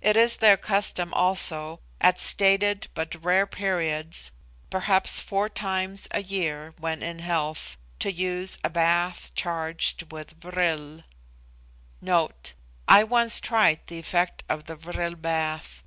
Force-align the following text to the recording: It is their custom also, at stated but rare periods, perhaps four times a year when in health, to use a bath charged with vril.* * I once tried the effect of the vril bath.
It 0.00 0.16
is 0.16 0.38
their 0.38 0.56
custom 0.56 1.14
also, 1.14 1.78
at 2.00 2.18
stated 2.18 2.88
but 2.94 3.22
rare 3.24 3.46
periods, 3.46 4.32
perhaps 4.70 5.20
four 5.20 5.48
times 5.48 6.08
a 6.10 6.20
year 6.20 6.74
when 6.80 7.00
in 7.00 7.20
health, 7.20 7.76
to 8.00 8.10
use 8.10 8.58
a 8.64 8.70
bath 8.70 9.32
charged 9.36 10.10
with 10.10 10.32
vril.* 10.32 11.04
* 12.08 12.88
I 12.88 13.04
once 13.04 13.38
tried 13.38 13.86
the 13.86 14.00
effect 14.00 14.42
of 14.48 14.64
the 14.64 14.74
vril 14.74 15.14
bath. 15.14 15.84